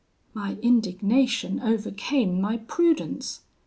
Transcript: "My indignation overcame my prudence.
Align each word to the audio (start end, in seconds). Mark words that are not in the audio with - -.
"My 0.33 0.55
indignation 0.63 1.59
overcame 1.59 2.41
my 2.41 2.57
prudence. 2.57 3.41